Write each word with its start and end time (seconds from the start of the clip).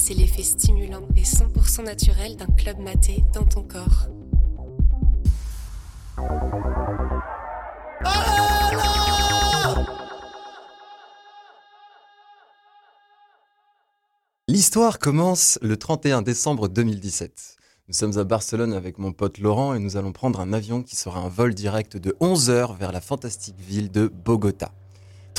c'est 0.00 0.14
l'effet 0.14 0.42
stimulant 0.42 1.06
et 1.14 1.24
100% 1.24 1.84
naturel 1.84 2.34
d'un 2.36 2.46
club 2.46 2.78
maté 2.78 3.22
dans 3.34 3.44
ton 3.44 3.62
corps. 3.62 4.08
L'histoire 14.48 14.98
commence 14.98 15.58
le 15.60 15.76
31 15.76 16.22
décembre 16.22 16.68
2017. 16.68 17.56
Nous 17.88 17.94
sommes 17.94 18.16
à 18.18 18.24
Barcelone 18.24 18.72
avec 18.72 18.98
mon 18.98 19.12
pote 19.12 19.38
Laurent 19.38 19.74
et 19.74 19.78
nous 19.78 19.98
allons 19.98 20.12
prendre 20.12 20.40
un 20.40 20.54
avion 20.54 20.82
qui 20.82 20.96
sera 20.96 21.20
un 21.20 21.28
vol 21.28 21.54
direct 21.54 21.98
de 21.98 22.16
11 22.20 22.48
heures 22.48 22.72
vers 22.72 22.92
la 22.92 23.02
fantastique 23.02 23.60
ville 23.60 23.90
de 23.90 24.08
Bogota. 24.08 24.72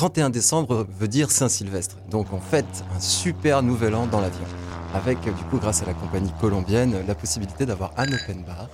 31 0.01 0.31
décembre 0.31 0.87
veut 0.97 1.07
dire 1.07 1.29
Saint-Sylvestre, 1.29 1.97
donc 2.09 2.33
on 2.33 2.39
fête 2.39 2.65
un 2.91 2.99
super 2.99 3.61
nouvel 3.61 3.93
an 3.93 4.07
dans 4.07 4.19
l'avion. 4.19 4.47
Avec 4.95 5.19
du 5.23 5.43
coup 5.43 5.59
grâce 5.59 5.83
à 5.83 5.85
la 5.85 5.93
compagnie 5.93 6.33
colombienne 6.41 7.05
la 7.05 7.13
possibilité 7.13 7.67
d'avoir 7.67 7.93
un 7.97 8.11
open 8.11 8.43
bar 8.43 8.67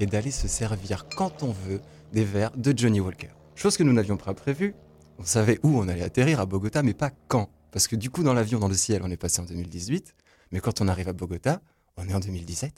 et 0.00 0.04
d'aller 0.04 0.30
se 0.30 0.48
servir 0.48 1.06
quand 1.16 1.42
on 1.42 1.50
veut 1.50 1.80
des 2.12 2.24
verres 2.24 2.54
de 2.58 2.76
Johnny 2.76 3.00
Walker. 3.00 3.30
Chose 3.54 3.78
que 3.78 3.84
nous 3.84 3.94
n'avions 3.94 4.18
pas 4.18 4.34
prévue. 4.34 4.74
On 5.18 5.24
savait 5.24 5.58
où 5.62 5.78
on 5.78 5.88
allait 5.88 6.02
atterrir 6.02 6.40
à 6.40 6.44
Bogota, 6.44 6.82
mais 6.82 6.92
pas 6.92 7.10
quand. 7.26 7.48
Parce 7.72 7.88
que 7.88 7.96
du 7.96 8.10
coup, 8.10 8.22
dans 8.22 8.34
l'avion, 8.34 8.58
dans 8.58 8.68
le 8.68 8.74
ciel, 8.74 9.00
on 9.02 9.10
est 9.10 9.16
passé 9.16 9.40
en 9.40 9.46
2018. 9.46 10.14
Mais 10.52 10.60
quand 10.60 10.82
on 10.82 10.88
arrive 10.88 11.08
à 11.08 11.14
Bogota, 11.14 11.62
on 11.96 12.06
est 12.06 12.12
en 12.12 12.20
2017. 12.20 12.74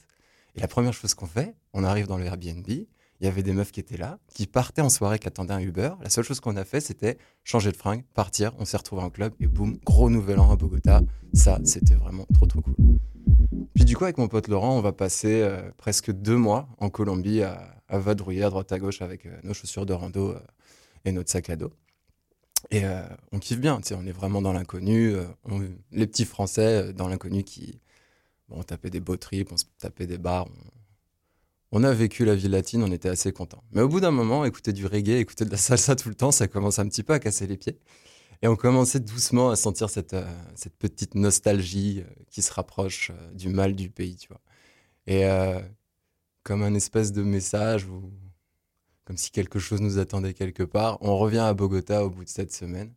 Et 0.55 0.61
la 0.61 0.69
première 0.69 0.93
chose 0.93 1.15
qu'on 1.15 1.27
fait, 1.27 1.57
on 1.73 1.83
arrive 1.83 2.07
dans 2.07 2.17
le 2.17 2.27
Airbnb. 2.27 2.65
Il 3.21 3.27
y 3.27 3.29
avait 3.29 3.43
des 3.43 3.53
meufs 3.53 3.73
qui 3.73 3.81
étaient 3.81 3.97
là, 3.97 4.19
qui 4.33 4.47
partaient 4.47 4.83
en 4.83 4.89
soirée, 4.89 5.19
qui 5.19 5.27
attendaient 5.27 5.55
un 5.55 5.61
Uber. 5.61 5.91
La 6.03 6.09
seule 6.09 6.25
chose 6.25 6.39
qu'on 6.39 6.57
a 6.57 6.65
fait, 6.65 6.81
c'était 6.81 7.19
changer 7.43 7.73
de 7.73 7.77
fringue, 7.77 8.05
partir. 8.15 8.53
On 8.59 8.65
s'est 8.65 8.77
retrouvé 8.77 9.03
en 9.03 9.11
club 9.11 9.35
et 9.41 9.49
boum, 9.49 9.79
gros 9.85 10.09
nouvel 10.09 10.39
an 10.39 10.51
à 10.53 10.57
Bogota. 10.57 11.03
Ça, 11.35 11.59
c'était 11.65 11.97
vraiment 11.97 12.27
trop, 12.33 12.47
trop 12.47 12.61
cool. 12.61 12.75
Puis 13.75 13.85
du 13.85 13.97
coup, 13.97 14.05
avec 14.05 14.19
mon 14.19 14.29
pote 14.29 14.49
Laurent, 14.49 14.77
on 14.77 14.81
va 14.81 14.93
passer 14.93 15.43
euh, 15.43 15.71
presque 15.77 16.13
deux 16.13 16.37
mois 16.37 16.69
en 16.79 16.91
Colombie 16.91 17.43
à, 17.43 17.77
à 17.89 17.99
vadrouiller 17.99 18.45
à 18.45 18.51
droite 18.51 18.71
à 18.73 18.79
gauche 18.79 19.03
avec 19.03 19.27
euh, 19.27 19.37
nos 19.43 19.55
chaussures 19.55 19.87
de 19.87 19.93
rando 19.93 20.31
euh, 20.31 20.41
et 21.05 21.13
notre 21.13 21.31
sac 21.31 21.51
à 21.51 21.57
dos. 21.57 21.73
Et 22.73 22.83
on 23.31 23.39
kiffe 23.39 23.61
bien, 23.61 23.81
on 23.93 24.05
est 24.05 24.13
vraiment 24.13 24.43
dans 24.43 24.53
l'inconnu. 24.53 25.15
les 25.93 26.07
petits 26.09 26.25
Français 26.25 26.93
dans 26.93 27.07
l'inconnu 27.07 27.45
qui 27.45 27.81
bon, 28.49 28.57
on 28.59 28.63
tapait 28.65 28.91
des 28.91 28.99
beaux 28.99 29.17
trips, 29.17 29.53
on 29.53 29.57
se 29.57 29.65
tapait 29.79 30.09
des 30.09 30.19
bars. 30.19 30.49
On, 31.73 31.85
a 31.85 31.93
vécu 31.93 32.25
la 32.25 32.35
vie 32.35 32.49
latine, 32.49 32.83
on 32.83 32.93
était 32.93 33.09
assez 33.09 33.33
contents. 33.33 33.63
Mais 33.73 33.83
au 33.83 33.89
bout 33.89 34.01
d'un 34.01 34.11
moment, 34.11 34.45
écouter 34.45 34.73
du 34.73 34.87
reggae, 34.87 35.21
écouter 35.21 35.45
de 35.45 35.51
la 35.51 35.57
salsa 35.57 35.97
tout 35.97 36.09
le 36.09 36.15
temps, 36.15 36.33
ça 36.33 36.49
commence 36.49 36.79
un 36.79 36.89
petit 36.89 37.03
peu 37.03 37.13
à 37.13 37.19
casser 37.19 37.47
les 37.47 37.57
pieds. 37.57 37.79
Et 38.43 38.49
on 38.49 38.57
commençait 38.57 39.01
doucement 39.01 39.51
à 39.51 39.57
sentir 39.57 39.91
cette, 39.91 40.17
cette 40.55 40.77
petite 40.77 41.15
nostalgie 41.15 42.05
qui 42.31 42.41
se 42.41 42.53
rapproche 42.53 43.11
du 43.35 43.49
mal 43.49 43.75
du 43.75 43.91
pays, 43.91 44.17
tu 44.17 44.29
vois. 44.29 44.41
Et 45.07 45.25
comme 46.45 46.63
un 46.63 46.75
espèce 46.75 47.13
de 47.13 47.23
message 47.23 47.87
ou 47.87 48.11
comme 49.09 49.17
si 49.17 49.31
quelque 49.31 49.59
chose 49.59 49.81
nous 49.81 49.99
attendait 49.99 50.35
quelque 50.35 50.63
part. 50.63 50.99
On 51.01 51.17
revient 51.17 51.39
à 51.39 51.55
Bogota 51.55 52.05
au 52.05 52.11
bout 52.11 52.25
de 52.25 52.29
cette 52.29 52.53
semaine 52.53 52.93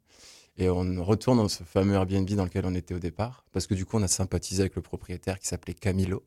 et 0.58 0.70
on 0.70 1.04
retourne 1.06 1.38
dans 1.38 1.48
ce 1.48 1.64
fameux 1.64 1.94
Airbnb 1.94 2.30
dans 2.32 2.44
lequel 2.44 2.66
on 2.66 2.76
était 2.76 2.94
au 2.94 3.00
départ 3.00 3.46
parce 3.54 3.66
que 3.66 3.74
du 3.74 3.86
coup 3.86 3.96
on 3.96 4.04
a 4.04 4.10
sympathisé 4.10 4.62
avec 4.62 4.76
le 4.76 4.82
propriétaire 4.82 5.40
qui 5.40 5.48
s'appelait 5.48 5.74
Camilo, 5.74 6.26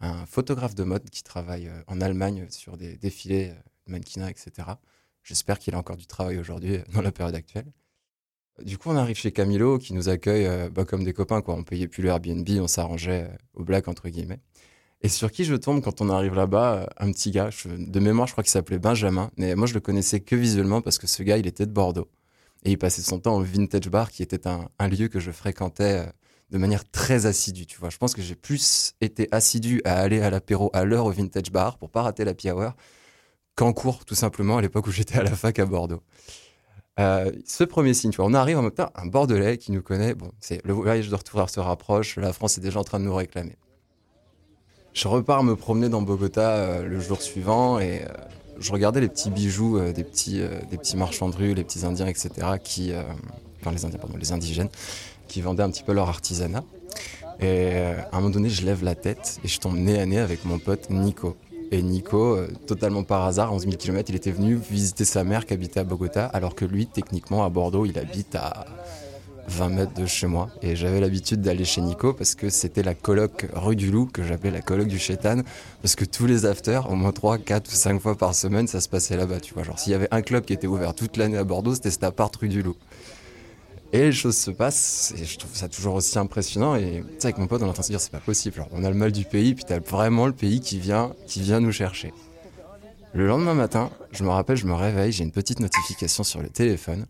un 0.00 0.26
photographe 0.26 0.74
de 0.74 0.84
mode 0.84 1.08
qui 1.10 1.22
travaille 1.22 1.68
euh, 1.68 1.82
en 1.86 2.00
Allemagne 2.00 2.46
sur 2.50 2.76
des 2.76 2.96
défilés 2.96 3.50
euh, 3.50 3.60
de 3.86 3.92
mannequinat, 3.92 4.30
etc. 4.30 4.68
J'espère 5.22 5.58
qu'il 5.58 5.74
a 5.74 5.78
encore 5.78 5.96
du 5.96 6.06
travail 6.06 6.38
aujourd'hui 6.38 6.76
euh, 6.76 6.82
dans 6.94 7.02
la 7.02 7.12
période 7.12 7.34
actuelle. 7.34 7.66
Du 8.62 8.78
coup, 8.78 8.90
on 8.90 8.96
arrive 8.96 9.16
chez 9.16 9.32
Camilo 9.32 9.78
qui 9.78 9.94
nous 9.94 10.08
accueille 10.08 10.68
bah, 10.70 10.84
comme 10.84 11.02
des 11.02 11.14
copains. 11.14 11.40
Quoi. 11.40 11.54
On 11.54 11.64
payait 11.64 11.88
plus 11.88 12.02
le 12.02 12.10
Airbnb, 12.10 12.46
on 12.60 12.66
s'arrangeait 12.66 13.30
au 13.54 13.64
black 13.64 13.88
entre 13.88 14.10
guillemets. 14.10 14.40
Et 15.00 15.08
sur 15.08 15.32
qui 15.32 15.44
je 15.44 15.54
tombe 15.54 15.80
quand 15.80 16.02
on 16.02 16.10
arrive 16.10 16.34
là-bas 16.34 16.90
Un 16.98 17.10
petit 17.10 17.30
gars, 17.30 17.48
de 17.64 18.00
mémoire, 18.00 18.26
je 18.26 18.32
crois 18.32 18.44
qu'il 18.44 18.50
s'appelait 18.50 18.78
Benjamin, 18.78 19.30
mais 19.38 19.54
moi 19.54 19.66
je 19.66 19.72
le 19.72 19.80
connaissais 19.80 20.20
que 20.20 20.36
visuellement 20.36 20.82
parce 20.82 20.98
que 20.98 21.06
ce 21.06 21.22
gars, 21.22 21.38
il 21.38 21.46
était 21.46 21.64
de 21.64 21.72
Bordeaux. 21.72 22.10
Et 22.64 22.72
il 22.72 22.78
passait 22.78 23.00
son 23.00 23.18
temps 23.18 23.36
au 23.36 23.42
Vintage 23.42 23.88
Bar, 23.88 24.10
qui 24.10 24.22
était 24.22 24.46
un, 24.46 24.88
lieu 24.88 25.08
que 25.08 25.20
je 25.20 25.30
fréquentais 25.30 26.12
de 26.50 26.58
manière 26.58 26.88
très 26.90 27.26
assidue, 27.26 27.66
tu 27.66 27.78
vois. 27.78 27.90
Je 27.90 27.96
pense 27.96 28.14
que 28.14 28.22
j'ai 28.22 28.34
plus 28.34 28.94
été 29.00 29.28
assidu 29.30 29.80
à 29.84 30.00
aller 30.00 30.20
à 30.20 30.30
l'apéro 30.30 30.70
à 30.72 30.84
l'heure 30.84 31.06
au 31.06 31.10
Vintage 31.10 31.50
Bar 31.52 31.78
pour 31.78 31.90
pas 31.90 32.02
rater 32.02 32.24
la 32.24 32.34
hour 32.52 32.72
qu'en 33.54 33.72
cours, 33.72 34.04
tout 34.04 34.14
simplement, 34.14 34.58
à 34.58 34.62
l'époque 34.62 34.86
où 34.86 34.90
j'étais 34.90 35.18
à 35.18 35.22
la 35.22 35.30
fac 35.30 35.58
à 35.58 35.66
Bordeaux. 35.66 36.02
Euh, 36.98 37.30
ce 37.46 37.64
premier 37.64 37.94
signe, 37.94 38.10
tu 38.10 38.16
vois, 38.16 38.26
on 38.26 38.34
arrive 38.34 38.58
en 38.58 38.62
même 38.62 38.70
temps, 38.72 38.90
un 38.94 39.06
Bordelais 39.06 39.58
qui 39.58 39.72
nous 39.72 39.82
connaît, 39.82 40.14
bon, 40.14 40.32
c'est 40.40 40.64
le 40.66 40.72
voyage 40.72 41.08
de 41.08 41.14
retour 41.14 41.48
se 41.48 41.60
rapproche, 41.60 42.16
la 42.16 42.32
France 42.32 42.58
est 42.58 42.60
déjà 42.60 42.80
en 42.80 42.84
train 42.84 42.98
de 42.98 43.04
nous 43.04 43.14
réclamer. 43.14 43.56
Je 44.92 45.06
repars 45.06 45.44
me 45.44 45.54
promener 45.54 45.88
dans 45.88 46.02
Bogota 46.02 46.50
euh, 46.50 46.82
le 46.86 47.00
jour 47.00 47.22
suivant 47.22 47.78
et 47.78 48.02
euh, 48.02 48.08
je 48.58 48.72
regardais 48.72 49.00
les 49.00 49.08
petits 49.08 49.30
bijoux 49.30 49.80
des, 49.92 50.04
petits, 50.04 50.42
des 50.70 50.76
petits 50.76 50.96
marchands 50.96 51.30
de 51.30 51.36
rue, 51.36 51.54
les 51.54 51.64
petits 51.64 51.86
indiens, 51.86 52.06
etc. 52.06 52.28
qui, 52.62 52.92
enfin 53.60 53.72
les 53.72 53.86
indiens, 53.86 53.98
pardon, 53.98 54.18
les 54.18 54.32
indigènes, 54.32 54.68
qui 55.30 55.40
vendaient 55.40 55.62
un 55.62 55.70
petit 55.70 55.84
peu 55.84 55.92
leur 55.92 56.08
artisanat. 56.08 56.64
Et 57.40 57.76
à 58.12 58.16
un 58.16 58.20
moment 58.20 58.30
donné, 58.30 58.50
je 58.50 58.66
lève 58.66 58.84
la 58.84 58.94
tête 58.94 59.38
et 59.44 59.48
je 59.48 59.58
tombe 59.58 59.76
nez 59.76 59.98
à 59.98 60.04
nez 60.04 60.18
avec 60.18 60.44
mon 60.44 60.58
pote 60.58 60.90
Nico. 60.90 61.36
Et 61.70 61.82
Nico, 61.82 62.36
totalement 62.66 63.04
par 63.04 63.24
hasard, 63.24 63.54
11 63.54 63.62
000 63.62 63.76
km, 63.76 64.10
il 64.10 64.16
était 64.16 64.32
venu 64.32 64.56
visiter 64.56 65.04
sa 65.04 65.22
mère 65.22 65.46
qui 65.46 65.54
habitait 65.54 65.80
à 65.80 65.84
Bogota, 65.84 66.26
alors 66.26 66.56
que 66.56 66.64
lui, 66.64 66.88
techniquement, 66.88 67.44
à 67.44 67.48
Bordeaux, 67.48 67.86
il 67.86 67.96
habite 67.96 68.34
à 68.34 68.66
20 69.46 69.68
mètres 69.68 69.94
de 69.94 70.04
chez 70.04 70.26
moi. 70.26 70.48
Et 70.62 70.74
j'avais 70.74 71.00
l'habitude 71.00 71.40
d'aller 71.40 71.64
chez 71.64 71.80
Nico 71.80 72.12
parce 72.12 72.34
que 72.34 72.50
c'était 72.50 72.82
la 72.82 72.94
coloc 72.94 73.46
rue 73.54 73.76
du 73.76 73.90
Loup, 73.90 74.06
que 74.06 74.24
j'appelais 74.24 74.50
la 74.50 74.62
coloc 74.62 74.88
du 74.88 74.98
chétan, 74.98 75.42
parce 75.80 75.94
que 75.94 76.04
tous 76.04 76.26
les 76.26 76.44
afters, 76.44 76.90
au 76.90 76.96
moins 76.96 77.12
3, 77.12 77.38
4 77.38 77.68
ou 77.68 77.74
5 77.74 78.00
fois 78.00 78.16
par 78.16 78.34
semaine, 78.34 78.66
ça 78.66 78.80
se 78.80 78.88
passait 78.88 79.16
là-bas, 79.16 79.40
tu 79.40 79.54
vois. 79.54 79.62
Genre, 79.62 79.78
s'il 79.78 79.92
y 79.92 79.94
avait 79.94 80.08
un 80.10 80.22
club 80.22 80.44
qui 80.44 80.52
était 80.52 80.66
ouvert 80.66 80.92
toute 80.92 81.16
l'année 81.16 81.38
à 81.38 81.44
Bordeaux, 81.44 81.74
c'était 81.74 81.92
cet 81.92 82.04
appart 82.04 82.34
rue 82.36 82.48
du 82.48 82.62
Loup. 82.62 82.76
Et 83.92 83.98
les 83.98 84.12
choses 84.12 84.36
se 84.36 84.52
passent, 84.52 85.12
et 85.18 85.24
je 85.24 85.36
trouve 85.36 85.54
ça 85.54 85.68
toujours 85.68 85.94
aussi 85.94 86.16
impressionnant. 86.18 86.76
Et 86.76 87.02
avec 87.22 87.38
mon 87.38 87.48
pote, 87.48 87.62
on 87.62 87.66
est 87.66 87.70
en 87.70 87.72
train 87.72 87.80
de 87.80 87.86
se 87.86 87.90
dire, 87.90 88.00
c'est 88.00 88.12
pas 88.12 88.20
possible. 88.20 88.64
on 88.70 88.84
a 88.84 88.88
le 88.88 88.94
mal 88.94 89.10
du 89.10 89.24
pays, 89.24 89.54
puis 89.54 89.64
t'as 89.64 89.80
vraiment 89.80 90.26
le 90.26 90.32
pays 90.32 90.60
qui 90.60 90.78
vient, 90.78 91.12
qui 91.26 91.42
vient 91.42 91.58
nous 91.58 91.72
chercher. 91.72 92.12
Le 93.12 93.26
lendemain 93.26 93.54
matin, 93.54 93.90
je 94.12 94.22
me 94.22 94.28
rappelle, 94.28 94.56
je 94.56 94.66
me 94.66 94.74
réveille, 94.74 95.10
j'ai 95.10 95.24
une 95.24 95.32
petite 95.32 95.58
notification 95.58 96.22
sur 96.22 96.40
le 96.40 96.48
téléphone. 96.48 97.06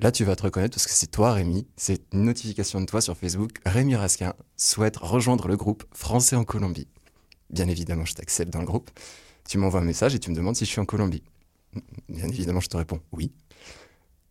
Là, 0.00 0.10
tu 0.10 0.24
vas 0.24 0.34
te 0.34 0.42
reconnaître 0.42 0.74
parce 0.74 0.86
que 0.86 0.92
c'est 0.92 1.10
toi, 1.10 1.34
Rémi. 1.34 1.66
C'est 1.76 2.00
une 2.14 2.24
notification 2.24 2.80
de 2.80 2.86
toi 2.86 3.02
sur 3.02 3.16
Facebook. 3.16 3.52
Rémi 3.66 3.94
Raskin 3.94 4.32
souhaite 4.56 4.96
rejoindre 4.96 5.46
le 5.46 5.56
groupe 5.56 5.84
Français 5.92 6.34
en 6.34 6.44
Colombie. 6.44 6.88
Bien 7.50 7.68
évidemment, 7.68 8.06
je 8.06 8.14
t'accepte 8.14 8.50
dans 8.50 8.60
le 8.60 8.64
groupe. 8.64 8.90
Tu 9.46 9.58
m'envoies 9.58 9.80
un 9.80 9.84
message 9.84 10.14
et 10.14 10.18
tu 10.18 10.30
me 10.30 10.34
demandes 10.34 10.56
si 10.56 10.64
je 10.64 10.70
suis 10.70 10.80
en 10.80 10.86
Colombie. 10.86 11.22
Bien 12.08 12.26
évidemment, 12.26 12.60
je 12.60 12.68
te 12.68 12.76
réponds 12.78 13.00
oui. 13.12 13.30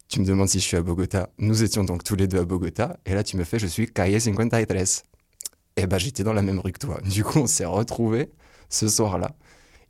Tu 0.08 0.20
me 0.20 0.26
demandes 0.26 0.50
si 0.50 0.60
je 0.60 0.66
suis 0.66 0.78
à 0.78 0.82
Bogota. 0.82 1.30
Nous 1.40 1.64
étions 1.64 1.84
donc 1.84 2.04
tous 2.04 2.16
les 2.16 2.28
deux 2.28 2.40
à 2.40 2.46
Bogota. 2.46 2.98
Et 3.06 3.14
là, 3.14 3.24
tu 3.24 3.38
me 3.38 3.44
fais 3.44 3.60
je 3.60 3.68
suis 3.68 3.88
calle 3.88 4.20
53. 4.20 4.68
Eh 5.76 5.88
ben, 5.88 5.98
j'étais 5.98 6.24
dans 6.24 6.34
la 6.34 6.44
même 6.44 6.60
rue 6.60 6.72
que 6.72 6.80
toi. 6.80 7.00
Du 7.04 7.24
coup, 7.24 7.40
on 7.40 7.48
s'est 7.48 7.66
retrouvés 7.66 8.30
ce 8.70 8.88
soir-là. 8.88 9.32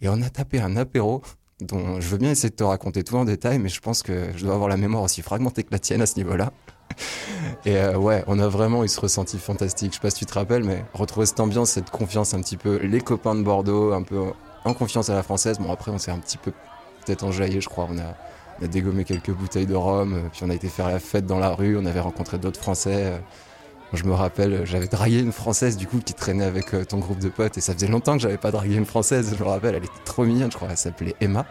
Et 0.01 0.09
on 0.09 0.21
a 0.21 0.29
tapé 0.29 0.59
un 0.59 0.75
apéro 0.77 1.21
dont 1.59 1.99
je 1.99 2.07
veux 2.07 2.17
bien 2.17 2.31
essayer 2.31 2.49
de 2.49 2.55
te 2.55 2.63
raconter 2.63 3.03
tout 3.03 3.15
en 3.15 3.25
détail, 3.25 3.59
mais 3.59 3.69
je 3.69 3.79
pense 3.79 4.03
que 4.03 4.29
je 4.35 4.45
dois 4.45 4.55
avoir 4.55 4.69
la 4.69 4.77
mémoire 4.77 5.03
aussi 5.03 5.21
fragmentée 5.21 5.63
que 5.63 5.71
la 5.71 5.79
tienne 5.79 6.01
à 6.01 6.05
ce 6.05 6.15
niveau-là. 6.17 6.51
Et 7.65 7.77
euh, 7.77 7.97
ouais, 7.97 8.23
on 8.27 8.39
a 8.39 8.47
vraiment 8.47 8.83
eu 8.83 8.87
ce 8.87 8.99
ressenti 8.99 9.37
fantastique. 9.37 9.91
Je 9.91 9.95
sais 9.95 10.01
pas 10.01 10.09
si 10.09 10.19
tu 10.19 10.25
te 10.25 10.33
rappelles, 10.33 10.63
mais 10.63 10.83
retrouver 10.93 11.25
cette 11.25 11.39
ambiance, 11.39 11.71
cette 11.71 11.89
confiance 11.89 12.33
un 12.33 12.41
petit 12.41 12.57
peu, 12.57 12.77
les 12.77 13.01
copains 13.01 13.35
de 13.35 13.43
Bordeaux, 13.43 13.93
un 13.93 14.03
peu 14.03 14.19
en 14.65 14.73
confiance 14.73 15.09
à 15.09 15.15
la 15.15 15.23
française. 15.23 15.57
Bon, 15.59 15.71
après, 15.71 15.91
on 15.91 15.97
s'est 15.97 16.11
un 16.11 16.19
petit 16.19 16.37
peu 16.37 16.51
peut-être 17.05 17.23
enjaillé, 17.23 17.61
je 17.61 17.69
crois. 17.69 17.87
On 17.89 17.97
a, 17.97 18.15
a 18.63 18.67
dégommé 18.67 19.03
quelques 19.03 19.31
bouteilles 19.31 19.65
de 19.65 19.75
rhum, 19.75 20.29
puis 20.31 20.41
on 20.43 20.49
a 20.49 20.53
été 20.53 20.67
faire 20.67 20.87
la 20.87 20.99
fête 20.99 21.25
dans 21.25 21.39
la 21.39 21.49
rue, 21.49 21.77
on 21.77 21.85
avait 21.85 21.99
rencontré 21.99 22.37
d'autres 22.37 22.59
Français. 22.59 23.05
Euh, 23.13 23.17
je 23.93 24.05
me 24.05 24.13
rappelle, 24.13 24.65
j'avais 24.65 24.87
dragué 24.87 25.19
une 25.19 25.31
française 25.31 25.77
du 25.77 25.85
coup 25.85 25.99
qui 25.99 26.15
traînait 26.15 26.45
avec 26.45 26.73
euh, 26.73 26.83
ton 26.83 26.97
groupe 26.97 27.19
de 27.19 27.29
potes 27.29 27.59
et 27.59 27.61
ça 27.61 27.73
faisait 27.73 27.87
longtemps 27.87 28.13
que 28.13 28.23
j'avais 28.23 28.37
pas 28.37 28.49
dragué 28.49 28.75
une 28.75 28.87
française. 28.87 29.35
Je 29.37 29.43
me 29.43 29.47
rappelle, 29.47 29.75
elle 29.75 29.83
était 29.83 30.03
trop 30.03 30.25
mignonne, 30.25 30.51
je 30.51 30.57
crois, 30.57 30.69
elle 30.71 30.77
s'appelait 30.77 31.15
Emma. 31.21 31.45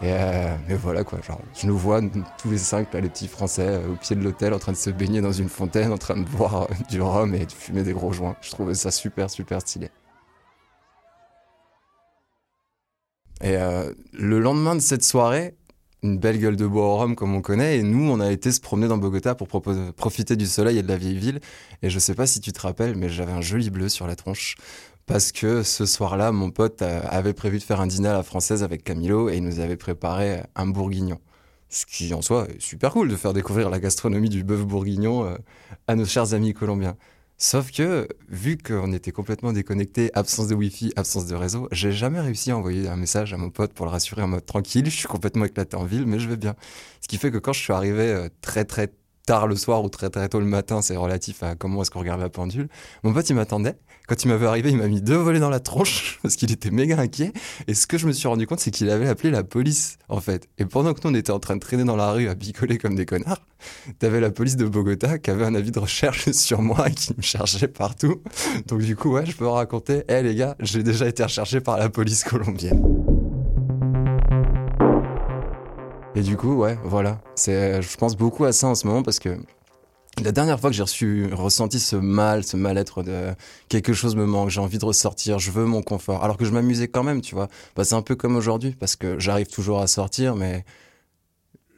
Et 0.00 0.12
euh, 0.12 0.54
mais 0.68 0.76
voilà 0.76 1.02
quoi, 1.02 1.20
genre, 1.22 1.40
je 1.60 1.66
nous 1.66 1.76
vois 1.76 2.00
tous 2.38 2.50
les 2.50 2.58
cinq, 2.58 2.92
les 2.94 3.08
petits 3.08 3.26
français, 3.26 3.66
euh, 3.66 3.88
au 3.88 3.96
pied 3.96 4.14
de 4.14 4.22
l'hôtel, 4.22 4.54
en 4.54 4.60
train 4.60 4.72
de 4.72 4.76
se 4.76 4.90
baigner 4.90 5.20
dans 5.20 5.32
une 5.32 5.48
fontaine, 5.48 5.92
en 5.92 5.98
train 5.98 6.16
de 6.16 6.28
boire 6.28 6.68
du 6.88 7.00
rhum 7.00 7.34
et 7.34 7.46
de 7.46 7.52
fumer 7.52 7.82
des 7.82 7.92
gros 7.92 8.12
joints. 8.12 8.36
Je 8.42 8.50
trouvais 8.50 8.74
ça 8.74 8.92
super, 8.92 9.28
super 9.28 9.60
stylé. 9.60 9.90
Et 13.42 13.56
le 14.12 14.40
lendemain 14.40 14.74
de 14.74 14.80
cette 14.80 15.04
soirée, 15.04 15.54
une 16.06 16.18
belle 16.18 16.38
gueule 16.38 16.56
de 16.56 16.66
bois 16.66 16.84
au 16.84 16.96
rhum 16.96 17.14
comme 17.14 17.34
on 17.34 17.42
connaît. 17.42 17.78
Et 17.78 17.82
nous, 17.82 18.10
on 18.10 18.20
a 18.20 18.30
été 18.30 18.52
se 18.52 18.60
promener 18.60 18.88
dans 18.88 18.98
Bogota 18.98 19.34
pour 19.34 19.48
profiter 19.96 20.36
du 20.36 20.46
soleil 20.46 20.78
et 20.78 20.82
de 20.82 20.88
la 20.88 20.96
vieille 20.96 21.18
ville. 21.18 21.40
Et 21.82 21.90
je 21.90 21.98
sais 21.98 22.14
pas 22.14 22.26
si 22.26 22.40
tu 22.40 22.52
te 22.52 22.60
rappelles, 22.60 22.96
mais 22.96 23.08
j'avais 23.08 23.32
un 23.32 23.40
joli 23.40 23.70
bleu 23.70 23.88
sur 23.88 24.06
la 24.06 24.16
tronche. 24.16 24.56
Parce 25.06 25.30
que 25.30 25.62
ce 25.62 25.86
soir-là, 25.86 26.32
mon 26.32 26.50
pote 26.50 26.82
avait 26.82 27.32
prévu 27.32 27.58
de 27.58 27.62
faire 27.62 27.80
un 27.80 27.86
dîner 27.86 28.08
à 28.08 28.12
la 28.12 28.22
française 28.22 28.62
avec 28.62 28.82
Camilo 28.82 29.28
et 29.28 29.36
il 29.36 29.44
nous 29.44 29.60
avait 29.60 29.76
préparé 29.76 30.42
un 30.56 30.66
bourguignon. 30.66 31.18
Ce 31.68 31.84
qui 31.84 32.14
en 32.14 32.22
soi 32.22 32.46
est 32.48 32.60
super 32.60 32.92
cool 32.92 33.08
de 33.08 33.16
faire 33.16 33.32
découvrir 33.32 33.70
la 33.70 33.80
gastronomie 33.80 34.28
du 34.28 34.44
bœuf 34.44 34.64
bourguignon 34.64 35.26
euh, 35.26 35.36
à 35.88 35.96
nos 35.96 36.04
chers 36.04 36.32
amis 36.32 36.54
colombiens. 36.54 36.96
Sauf 37.38 37.70
que, 37.70 38.08
vu 38.28 38.56
qu'on 38.56 38.94
était 38.94 39.12
complètement 39.12 39.52
déconnecté, 39.52 40.10
absence 40.14 40.48
de 40.48 40.54
Wi-Fi, 40.54 40.92
absence 40.96 41.26
de 41.26 41.34
réseau, 41.34 41.68
j'ai 41.70 41.92
jamais 41.92 42.18
réussi 42.20 42.50
à 42.50 42.56
envoyer 42.56 42.88
un 42.88 42.96
message 42.96 43.34
à 43.34 43.36
mon 43.36 43.50
pote 43.50 43.74
pour 43.74 43.84
le 43.84 43.92
rassurer 43.92 44.22
en 44.22 44.28
mode 44.28 44.46
tranquille, 44.46 44.86
je 44.86 44.96
suis 44.96 45.06
complètement 45.06 45.44
éclaté 45.44 45.76
en 45.76 45.84
ville, 45.84 46.06
mais 46.06 46.18
je 46.18 46.30
vais 46.30 46.38
bien. 46.38 46.56
Ce 47.02 47.08
qui 47.08 47.18
fait 47.18 47.30
que 47.30 47.36
quand 47.36 47.52
je 47.52 47.60
suis 47.60 47.74
arrivé 47.74 48.10
euh, 48.10 48.30
très 48.40 48.64
très 48.64 48.90
tard 49.26 49.48
le 49.48 49.56
soir 49.56 49.84
ou 49.84 49.88
très 49.88 50.08
très 50.08 50.28
tôt 50.28 50.38
le 50.38 50.46
matin, 50.46 50.80
c'est 50.80 50.96
relatif 50.96 51.42
à 51.42 51.56
comment 51.56 51.82
est-ce 51.82 51.90
qu'on 51.90 51.98
regarde 51.98 52.20
la 52.20 52.28
pendule. 52.28 52.68
Mon 53.02 53.12
pote, 53.12 53.28
il 53.28 53.34
m'attendait. 53.34 53.76
Quand 54.06 54.22
il 54.22 54.28
m'avait 54.28 54.46
arrivé, 54.46 54.70
il 54.70 54.76
m'a 54.76 54.86
mis 54.86 55.02
deux 55.02 55.16
volets 55.16 55.40
dans 55.40 55.50
la 55.50 55.58
tronche 55.58 56.20
parce 56.22 56.36
qu'il 56.36 56.52
était 56.52 56.70
méga 56.70 56.98
inquiet. 56.98 57.32
Et 57.66 57.74
ce 57.74 57.88
que 57.88 57.98
je 57.98 58.06
me 58.06 58.12
suis 58.12 58.28
rendu 58.28 58.46
compte, 58.46 58.60
c'est 58.60 58.70
qu'il 58.70 58.88
avait 58.88 59.08
appelé 59.08 59.32
la 59.32 59.42
police, 59.42 59.98
en 60.08 60.20
fait. 60.20 60.48
Et 60.58 60.64
pendant 60.64 60.94
que 60.94 61.00
nous, 61.02 61.10
on 61.10 61.14
était 61.14 61.32
en 61.32 61.40
train 61.40 61.56
de 61.56 61.60
traîner 61.60 61.82
dans 61.82 61.96
la 61.96 62.12
rue 62.12 62.28
à 62.28 62.36
picoler 62.36 62.78
comme 62.78 62.94
des 62.94 63.04
connards, 63.04 63.44
t'avais 63.98 64.20
la 64.20 64.30
police 64.30 64.56
de 64.56 64.64
Bogota 64.64 65.18
qui 65.18 65.30
avait 65.30 65.44
un 65.44 65.56
avis 65.56 65.72
de 65.72 65.80
recherche 65.80 66.30
sur 66.30 66.62
moi 66.62 66.88
et 66.88 66.94
qui 66.94 67.12
me 67.16 67.22
cherchait 67.22 67.68
partout. 67.68 68.22
Donc 68.68 68.82
du 68.82 68.94
coup, 68.94 69.10
ouais, 69.10 69.26
je 69.26 69.36
peux 69.36 69.48
raconter, 69.48 70.04
hé 70.08 70.22
les 70.22 70.36
gars, 70.36 70.54
j'ai 70.60 70.84
déjà 70.84 71.08
été 71.08 71.24
recherché 71.24 71.60
par 71.60 71.76
la 71.76 71.88
police 71.88 72.22
colombienne. 72.22 72.95
Et 76.16 76.22
du 76.22 76.38
coup, 76.38 76.54
ouais, 76.54 76.78
voilà. 76.82 77.20
C'est, 77.34 77.82
je 77.82 77.96
pense 77.98 78.16
beaucoup 78.16 78.46
à 78.46 78.52
ça 78.52 78.68
en 78.68 78.74
ce 78.74 78.86
moment 78.86 79.02
parce 79.02 79.18
que 79.18 79.38
la 80.22 80.32
dernière 80.32 80.58
fois 80.58 80.70
que 80.70 80.76
j'ai 80.76 80.82
ressenti 81.34 81.78
ce 81.78 81.94
mal, 81.94 82.42
ce 82.42 82.56
mal-être 82.56 83.02
de 83.02 83.34
quelque 83.68 83.92
chose 83.92 84.16
me 84.16 84.24
manque, 84.24 84.48
j'ai 84.48 84.62
envie 84.62 84.78
de 84.78 84.84
ressortir, 84.86 85.38
je 85.38 85.50
veux 85.50 85.66
mon 85.66 85.82
confort, 85.82 86.24
alors 86.24 86.38
que 86.38 86.46
je 86.46 86.52
m'amusais 86.52 86.88
quand 86.88 87.02
même, 87.02 87.20
tu 87.20 87.34
vois. 87.34 87.48
Bah, 87.76 87.84
c'est 87.84 87.96
un 87.96 88.00
peu 88.00 88.16
comme 88.16 88.34
aujourd'hui 88.34 88.70
parce 88.70 88.96
que 88.96 89.18
j'arrive 89.18 89.48
toujours 89.48 89.82
à 89.82 89.86
sortir, 89.86 90.36
mais 90.36 90.64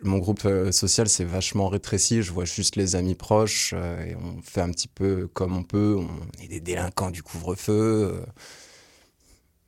mon 0.05 0.19
groupe 0.19 0.45
euh, 0.45 0.71
social 0.71 1.09
s'est 1.09 1.25
vachement 1.25 1.67
rétréci. 1.67 2.23
Je 2.23 2.31
vois 2.31 2.45
juste 2.45 2.77
les 2.77 2.95
amis 2.95 3.17
proches 3.17 3.75
euh, 3.77 4.05
et 4.05 4.15
on 4.15 4.41
fait 4.41 4.61
un 4.61 4.71
petit 4.71 4.87
peu 4.87 5.29
comme 5.35 5.57
on 5.57 5.65
peut. 5.65 5.99
On 5.99 6.45
est 6.45 6.47
des 6.47 6.61
délinquants 6.61 7.11
du 7.11 7.25
couvre-feu. 7.25 7.73
Euh, 8.15 8.25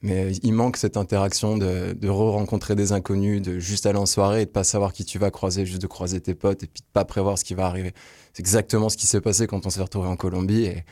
mais 0.03 0.33
il 0.43 0.53
manque 0.53 0.77
cette 0.77 0.97
interaction 0.97 1.59
de, 1.59 2.09
re-rencontrer 2.09 2.75
des 2.75 2.93
inconnus, 2.93 3.43
de 3.43 3.59
juste 3.59 3.87
aller 3.87 3.99
en 3.99 4.07
soirée 4.07 4.43
et 4.43 4.47
de 4.47 4.51
pas 4.51 4.65
savoir 4.65 4.93
qui 4.93 5.05
tu 5.05 5.19
vas 5.19 5.31
croiser, 5.31 5.67
juste 5.67 5.83
de 5.83 5.87
croiser 5.87 6.21
tes 6.21 6.35
potes 6.35 6.63
et 6.63 6.67
puis 6.67 6.81
de 6.81 6.87
pas 6.93 7.05
prévoir 7.05 7.39
ce 7.39 7.45
qui 7.45 7.55
va 7.55 7.67
arriver. 7.67 7.93
C'est 8.33 8.41
exactement 8.41 8.89
ce 8.89 8.97
qui 8.97 9.07
s'est 9.07 9.21
passé 9.21 9.47
quand 9.47 9.67
on 9.67 9.71
s'est 9.71 9.83
retrouvé 9.83 10.09
en 10.09 10.17
Colombie 10.17 10.65
et, 10.65 10.85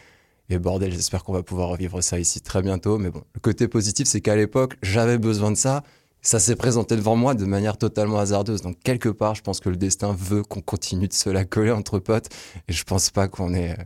et 0.50 0.58
bordel, 0.58 0.92
j'espère 0.92 1.24
qu'on 1.24 1.32
va 1.32 1.42
pouvoir 1.42 1.70
revivre 1.70 2.02
ça 2.02 2.18
ici 2.18 2.40
très 2.40 2.62
bientôt. 2.62 2.98
Mais 2.98 3.10
bon, 3.10 3.22
le 3.34 3.40
côté 3.40 3.68
positif, 3.68 4.06
c'est 4.06 4.20
qu'à 4.20 4.36
l'époque, 4.36 4.76
j'avais 4.82 5.18
besoin 5.18 5.50
de 5.50 5.56
ça. 5.56 5.82
Ça 6.20 6.40
s'est 6.40 6.56
présenté 6.56 6.96
devant 6.96 7.16
moi 7.16 7.34
de 7.34 7.44
manière 7.44 7.78
totalement 7.78 8.18
hasardeuse. 8.18 8.60
Donc 8.60 8.78
quelque 8.82 9.08
part, 9.08 9.34
je 9.34 9.42
pense 9.42 9.60
que 9.60 9.68
le 9.68 9.76
destin 9.76 10.14
veut 10.18 10.42
qu'on 10.42 10.60
continue 10.60 11.08
de 11.08 11.12
se 11.12 11.30
la 11.30 11.44
coller 11.44 11.70
entre 11.70 11.98
potes. 11.98 12.28
Et 12.68 12.72
je 12.72 12.84
pense 12.84 13.10
pas 13.10 13.28
qu'on 13.28 13.54
est 13.54 13.76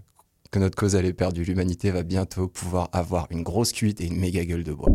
que 0.53 0.59
notre 0.59 0.77
cause 0.77 0.95
est 0.95 1.13
perdue. 1.15 1.45
L'humanité 1.45 1.91
va 1.91 2.03
bientôt 2.03 2.47
pouvoir 2.47 2.91
avoir 2.93 3.27
une 3.31 3.43
grosse 3.43 3.73
cuite 3.73 4.01
et 4.01 4.07
une 4.07 4.19
méga 4.19 4.45
gueule 4.45 4.63
de 4.63 4.73
bois. 4.73 4.91